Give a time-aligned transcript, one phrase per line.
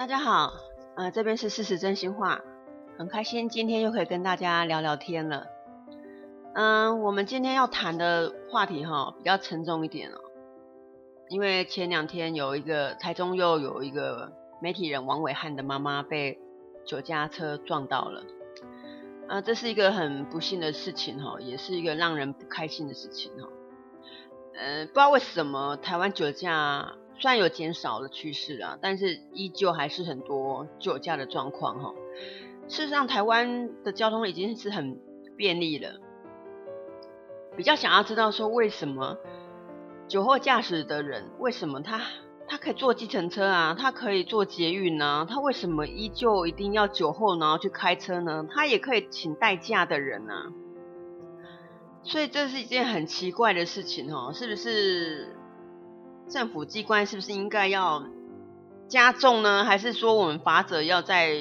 [0.00, 0.54] 大家好，
[0.96, 2.40] 呃，这边是事实真心话，
[2.96, 5.46] 很开心今天又可以跟大家聊聊天了。
[6.54, 10.18] 嗯、我们今天要谈的话题哈比较沉重一点哦，
[11.28, 14.32] 因为前两天有一个台中又有一个
[14.62, 16.38] 媒体人王伟汉的妈妈被
[16.86, 18.22] 酒驾车撞到了，
[19.28, 23.50] 啊、呃，这是一个很不幸的事情哈，也是一个让人不开心的事情哈。
[24.54, 26.94] 嗯、不知道为什么台湾酒驾。
[27.20, 31.94] 虽然有减少的趋势啊，但是依旧还是很多酒驾的状况哈。
[32.66, 34.98] 事实上，台湾的交通已经是很
[35.36, 36.00] 便利了。
[37.56, 39.18] 比较想要知道说，为什么
[40.08, 42.00] 酒后驾驶的人，为什么他
[42.48, 45.26] 他可以坐计程车啊，他可以坐捷运呢？
[45.28, 48.46] 他为什么依旧一定要酒后然后去开车呢？
[48.50, 50.32] 他也可以请代驾的人呢？
[52.02, 55.36] 所以这是一件很奇怪的事情哦，是不是？
[56.30, 58.04] 政府机关是不是应该要
[58.88, 59.64] 加重呢？
[59.64, 61.34] 还是说我们法则要在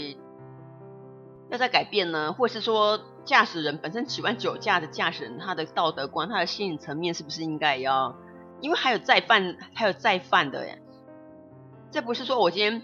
[1.49, 2.33] 要再改变呢？
[2.33, 8.15] 或是说驾驶人本身喜欢酒驾的驾驶人，他的道德观、他的心理层面是不是应该要？
[8.61, 10.81] 因为还有再犯，还有再犯的耶。
[11.91, 12.81] 这不是说我今天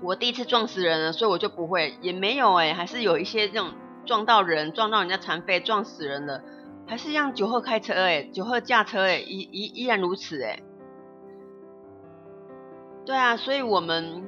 [0.00, 3.72] 我第一次撞死人了，所以我就不会，也没有哎，还是有一些这种
[4.04, 6.42] 撞到人、撞到人家残废、撞死人的，
[6.86, 10.62] 还是让酒后开车哎，酒后驾车哎，依依依然如此哎。
[13.06, 14.24] 对啊，所以我们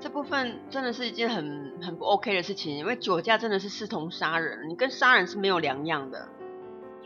[0.00, 6.28] 这部分真的是一件很很不 OK 的事情，因为酒驾真的是视同杀人，你跟杀人是没有两样的。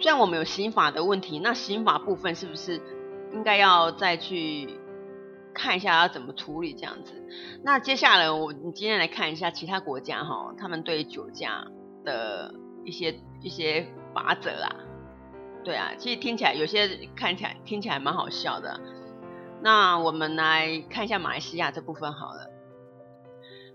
[0.00, 2.81] 虽然我们有刑法的问题，那刑法部分是不是
[3.33, 4.81] 应该要再去
[5.53, 7.12] 看一下要怎么处理这样子？
[7.62, 11.66] 那接下来我你今天来看一下其他国家哈，他们对酒驾
[12.05, 14.75] 的一些一些法则啊。
[15.64, 18.81] 对啊，其实听起来有些看起来听起来蛮好笑的。
[19.60, 22.50] 那我们来看一下马来西亚这部分好了。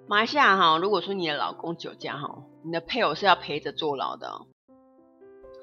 [0.07, 4.47] 马来西亚哈，如果说你的老公酒驾哈，你的配偶是要陪着坐牢的哦。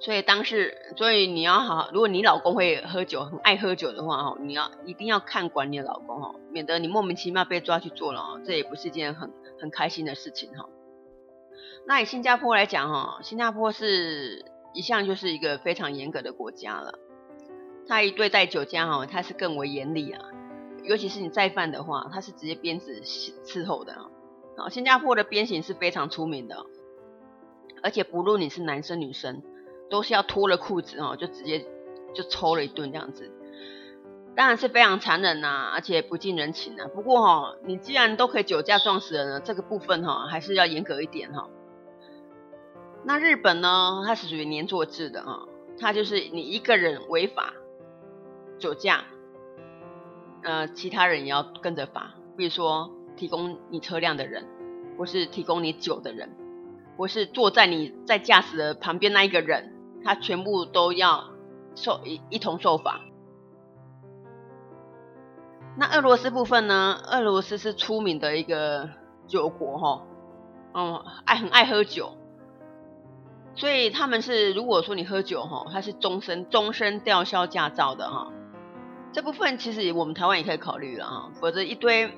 [0.01, 9.31] 所以当时，所以你要好，如果你老公会喝酒，很爱喝酒的话哈，你要一定要看管你的老公哈，免得你莫名其妙被抓去坐牢，这也不是件很
[9.61, 10.67] 很开心的事情哈。
[11.87, 16.99] 那以新加坡来讲哈，新加坡是一向就是一个非常严格的国家了。
[17.91, 20.23] 他一对待酒驾哈，他是更为严厉啊，
[20.85, 24.71] 尤其是你再犯的话，他是直接鞭子伺候的啊。
[24.71, 26.65] 新加坡的鞭刑是非常出名的，
[27.83, 29.43] 而且不论你是男生女生，
[29.91, 31.67] 都是要脱了裤子哦，就直接
[32.15, 33.29] 就抽了一顿这样子，
[34.37, 36.87] 当然是非常残忍呐，而且不近人情呐。
[36.95, 41.51] 不过哈，你既然都可以酒驾撞死人了，这个部分哈还是要严格一点哈。
[43.03, 45.41] 那日本呢，它是属于黏坐制的啊，
[45.77, 47.53] 它就是你一个人违法。
[48.61, 49.05] 酒驾，
[50.45, 52.15] 呃，其他人也要跟着罚。
[52.37, 54.47] 比如说，提供你车辆的人，
[54.97, 56.31] 或是提供你酒的人，
[56.97, 61.31] 或是坐在你在驾驶的旁边那一个人，他全部都要
[61.75, 63.01] 受一一同受罚。
[65.77, 67.01] 那俄罗斯部分呢？
[67.11, 68.89] 俄罗斯是出名的一个
[69.27, 70.07] 酒国，哈，
[70.75, 72.17] 嗯，爱很爱喝酒，
[73.55, 78.33] 所以他们是如果说你喝酒，哈，他是终身终身吊销驾照的，哈。
[79.13, 82.13] 这部分其实我们台湾也可以考虑了哈，否则一堆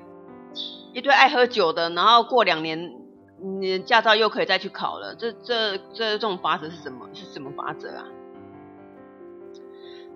[0.93, 2.93] 一堆爱喝酒的，然后过两年
[3.59, 7.09] 你驾照又可以再去考了，这这这这种法则是什么？
[7.13, 8.05] 是什么法则啊？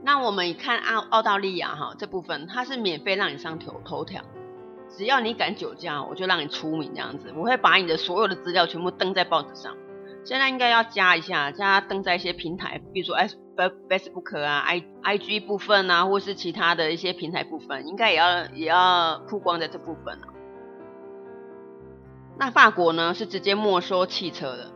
[0.03, 4.21] 那我们看澳澳大利亚哈，这部分它是免费让你上头头条，
[4.89, 9.75] 只要你敢酒驾，我就让你出名这样子，我会把你的所有的资料全部登在报纸上。
[10.23, 20.28] 现在应该要加一下，加登在一些平台，比如说 S Facebook 啊、I IG 部分啊，或是其他的一些平台部分，应该也要也要曝光在这部分啊。
[22.38, 24.72] 那法国呢，是直接没收汽车的，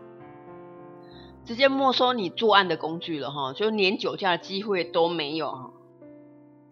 [1.46, 5.72] 直接没收你作案的工具了哈，就连酒驾的机会都没有哈。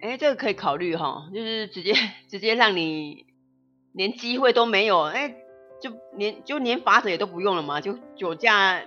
[0.01, 1.93] 哎，这个可以考虑哈，就是直接
[2.27, 3.25] 直接让你
[3.91, 5.35] 连机会都没有，哎。
[5.81, 8.81] 就连就连法则也都不用了嘛，就酒驾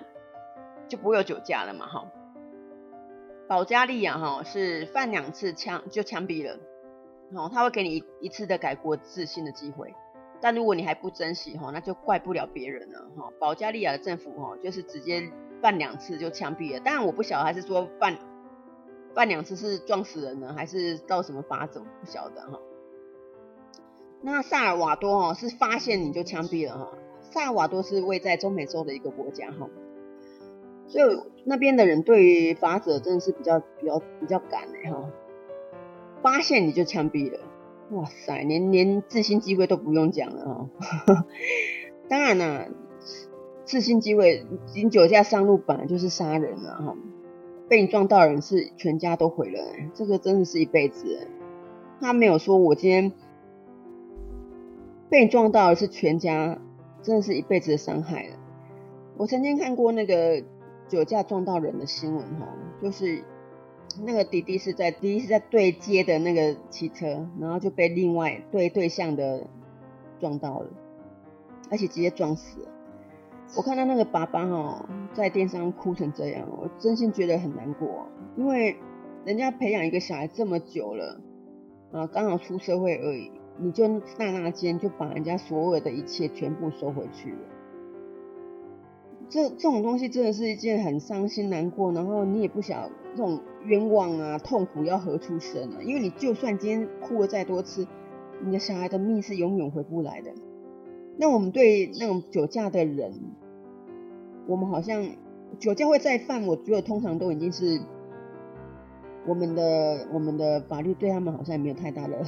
[0.89, 2.05] 就不会有酒驾了嘛，哈。
[3.53, 6.59] 保加利亚哈是犯两次枪就枪毙了，
[7.35, 9.95] 哦，他会给你一一次的改过自新的机会，
[10.41, 13.31] 但如果你还不珍惜哈，那就怪不了别人了哈。
[13.39, 18.17] 保加利亚的政府哈就是直接犯两次就枪毙了，当然我不晓得还是说犯
[19.15, 22.59] 犯两次是撞死人呢，还是到什么法则不晓得哈。
[24.23, 26.89] 那萨尔瓦多哈是发现你就枪毙了哈。
[27.21, 29.69] 萨尔瓦多是位在中美洲的一个国家哈，
[30.93, 35.09] 所以那边的人对于法则真的是比较比较比较赶的哈。
[36.21, 37.41] 发现你就枪毙了，
[37.93, 40.69] 哇塞，连连致心机会都不用讲了哦。
[42.11, 42.69] 当然了，
[43.65, 44.44] 致心机会，
[44.75, 46.94] 饮酒驾上路本来就是杀人了哈。
[47.71, 51.27] 被你撞到的人是全家都毁了，这个真的是一辈子。
[52.03, 53.12] 他没有说我今天
[55.09, 56.61] 被你撞到的是全家，
[57.00, 58.37] 真的是一辈子的伤害了。
[59.17, 60.43] 我曾经看过那个
[60.93, 62.47] 酒驾撞到人的新闻哈，
[62.83, 63.25] 就是
[64.05, 69.47] 那个弟弟是在滴滴是在对接的那个汽车，然后就被另外对对象的
[70.21, 70.69] 撞到了，
[71.71, 72.69] 而且直接撞死。
[73.56, 78.06] 我看到那个爸爸哈在电视上哭成这样，我真心觉得很难过，
[78.37, 78.77] 因为
[79.25, 81.19] 人家培养一个小孩这么久了。
[81.91, 87.39] 啊，刚好出社会而已，你就刹那间就把人家所有的一切全部收回去了。
[89.32, 95.81] 这这种东西真的是一件很伤心难过，然后你也不晓得这种冤枉啊、痛苦要何处生啊？
[95.82, 97.87] 因为你就算今天哭了再多次，
[98.44, 100.32] 你的小孩的命是永远回不来的。
[101.17, 103.14] 那我们对那种酒驾的人，
[104.46, 105.02] 我们好像
[105.58, 107.81] 酒驾会再犯，我觉得通常都已经是。
[109.25, 112.19] 我们的我们的法律对他们好像也没有太大的，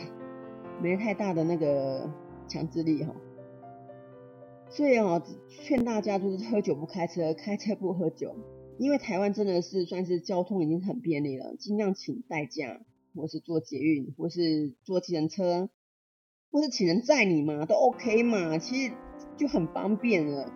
[0.80, 2.08] 没太大的那个
[2.46, 3.10] 强制力哈，
[4.74, 8.34] 所以哦，劝大家就是喝酒不开车，开车不喝酒，
[8.76, 12.80] 因为台湾真的是算是交通已经很便利了，尽量请代驾，
[13.14, 15.70] 或是坐捷运，或是坐计程车，
[16.50, 18.94] 或是请人载你嘛，都 OK 嘛，其实
[19.36, 20.52] 就很方便了，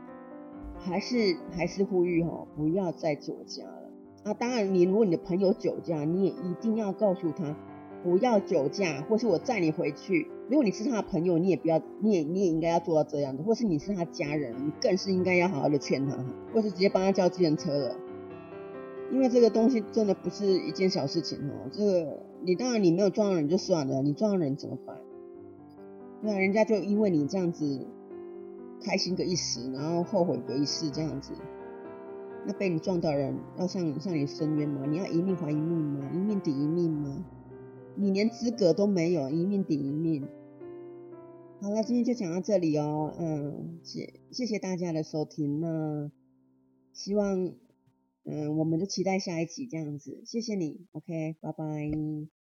[0.79, 3.93] 还是还是呼吁哈，不要再酒驾了。
[4.25, 7.57] 啊，当然，你如果你的朋友酒驾，你也一定要告诉他
[8.03, 10.29] 不要酒驾，或是我载你回去。
[10.49, 16.17] 如果你是他的朋友，你也不要，你也你也应该要做到这样的，或是你是他家人，你更是应该要好好的劝他，
[16.55, 17.97] 或是直接帮他叫计程车了。
[19.11, 21.69] 因为这个东西真的不是一件小事情哦。
[21.73, 24.97] 这个你当然你没有撞到人就算了，你撞到人怎么办？
[26.21, 27.87] 那人家就因为你这样子
[28.83, 31.33] 开心个一时，然后后悔个一世这样子。
[32.47, 34.83] 那被你撞到人要向向你申冤吗？
[34.89, 36.11] 你要一命还一命吗？
[36.15, 37.25] 一命抵一命吗？
[38.01, 40.29] 你连资格都没有，一命抵一命。
[41.61, 43.13] 好了，今天就讲到这里哦。
[43.19, 45.61] 嗯，谢谢谢大家的收听。
[45.61, 46.09] 那
[46.93, 47.53] 希望
[48.25, 50.23] 嗯，我们就期待下一集这样子。
[50.25, 52.38] 谢谢你，OK，拜拜。